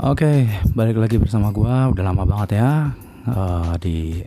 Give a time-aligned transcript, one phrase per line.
[0.00, 1.92] Oke, balik lagi bersama gua.
[1.92, 2.96] Udah lama banget ya
[3.28, 4.24] uh, di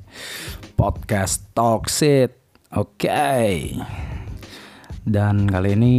[0.78, 2.38] podcast Talksit.
[2.78, 3.74] Oke.
[5.02, 5.96] Dan kali ini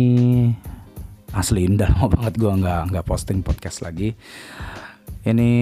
[1.34, 4.14] asli udah lama banget gua nggak nggak posting podcast lagi.
[5.26, 5.52] Ini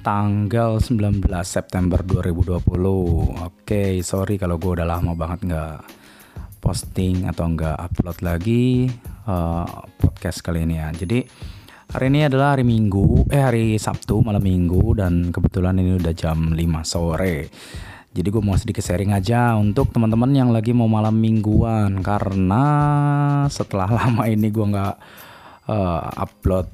[0.00, 2.56] tanggal 19 September 2020.
[3.36, 5.76] Oke, sorry kalau gua udah lama banget nggak
[6.64, 8.88] posting atau nggak upload lagi
[9.28, 10.88] uh, podcast kali ini ya.
[10.88, 11.20] Jadi
[11.90, 16.54] Hari ini adalah hari Minggu, eh hari Sabtu malam Minggu dan kebetulan ini udah jam
[16.54, 17.50] 5 sore.
[18.14, 22.62] Jadi gue mau sedikit sharing aja untuk teman-teman yang lagi mau malam mingguan karena
[23.50, 24.94] setelah lama ini gue nggak
[25.66, 26.70] uh, upload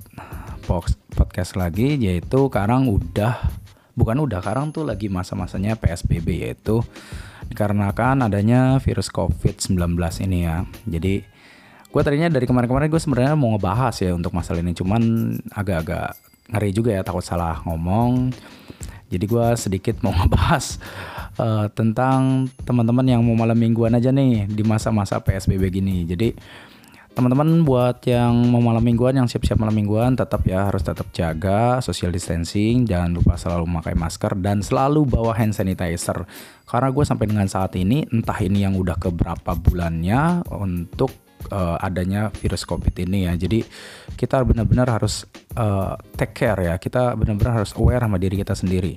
[1.16, 3.41] podcast lagi yaitu sekarang udah
[3.96, 6.85] bukan udah sekarang tuh lagi masa-masanya PSBB yaitu
[7.48, 9.80] dikarenakan adanya virus COVID-19
[10.29, 10.69] ini ya.
[10.85, 11.36] Jadi
[11.97, 14.77] gue tadinya dari kemarin-kemarin gue sebenarnya mau ngebahas ya untuk masalah ini.
[14.77, 16.13] Cuman agak-agak
[16.53, 18.37] ngeri juga ya takut salah ngomong.
[19.09, 20.77] Jadi gue sedikit mau ngebahas
[21.41, 26.05] uh, tentang teman-teman yang mau malam mingguan aja nih di masa-masa PSBB gini.
[26.05, 26.37] Jadi
[27.16, 31.81] teman-teman buat yang mau malam mingguan yang siap-siap malam mingguan tetap ya harus tetap jaga
[31.81, 32.85] social distancing.
[32.85, 36.29] Jangan lupa selalu memakai masker dan selalu bawa hand sanitizer.
[36.69, 42.30] Karena gue sampai dengan saat ini entah ini yang udah keberapa bulannya untuk uh, adanya
[42.35, 43.35] virus COVID ini ya.
[43.35, 43.63] Jadi
[44.15, 45.27] kita benar-benar harus
[45.59, 46.75] uh, take care ya.
[46.79, 48.97] Kita benar-benar harus aware sama diri kita sendiri.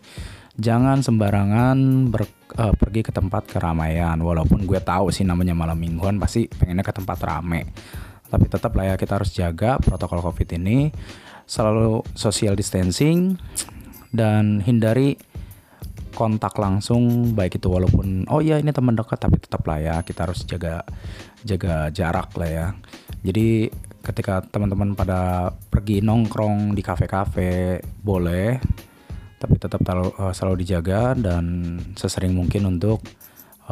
[0.59, 1.77] Jangan sembarangan
[2.11, 2.27] ber,
[2.59, 4.19] uh, pergi ke tempat keramaian.
[4.19, 7.69] Walaupun gue tahu sih namanya malam mingguan pasti pengennya ke tempat rame.
[8.29, 10.91] Tapi tetap lah ya kita harus jaga protokol COVID ini.
[11.49, 13.41] Selalu social distancing
[14.13, 15.17] dan hindari
[16.19, 20.27] kontak langsung baik itu walaupun oh ya ini teman dekat tapi tetap lah ya kita
[20.27, 20.83] harus jaga
[21.47, 22.67] jaga jarak lah ya.
[23.23, 23.71] Jadi
[24.03, 28.59] ketika teman-teman pada pergi nongkrong di kafe-kafe boleh
[29.39, 32.99] tapi tetap selalu, uh, selalu dijaga dan sesering mungkin untuk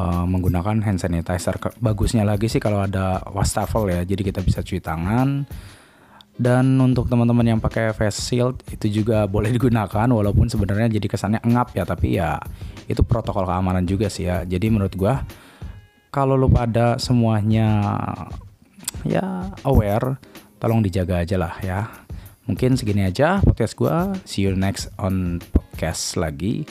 [0.00, 1.60] uh, menggunakan hand sanitizer.
[1.76, 5.44] Bagusnya lagi sih kalau ada wastafel ya jadi kita bisa cuci tangan
[6.38, 11.42] dan untuk teman-teman yang pakai face shield itu juga boleh digunakan walaupun sebenarnya jadi kesannya
[11.42, 12.38] engap ya tapi ya
[12.86, 14.46] itu protokol keamanan juga sih ya.
[14.46, 15.26] Jadi menurut gua
[16.14, 17.90] kalau lu pada semuanya
[19.02, 20.16] ya aware
[20.62, 21.90] tolong dijaga aja lah ya.
[22.46, 24.14] Mungkin segini aja podcast gua.
[24.22, 26.64] See you next on podcast lagi.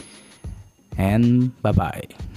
[0.95, 2.36] And bye bye.